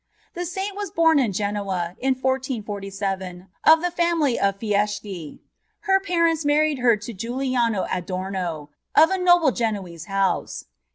"f 0.29 0.33
The 0.33 0.45
Saint 0.47 0.75
was 0.75 0.89
born 0.89 1.19
in 1.19 1.31
Genoa, 1.31 1.95
in 1.99 2.15
1447, 2.15 3.49
of 3.67 3.83
the 3.83 3.91
family 3.91 4.39
of 4.39 4.57
Fieschi. 4.57 5.41
Her 5.81 5.99
parents 5.99 6.43
married 6.43 6.79
her 6.79 6.97
to 6.97 7.13
Giuliano 7.13 7.85
Adomo, 7.85 8.69
of 8.95 9.11
a 9.11 9.19
noble 9.19 9.51
Genoese 9.51 10.05
house. 10.05 10.65